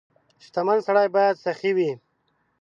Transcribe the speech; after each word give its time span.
•شتمن 0.45 0.77
سړی 0.87 1.07
باید 1.15 1.35
سخي 1.45 1.71
وي. 1.77 1.91